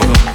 [0.00, 0.25] México.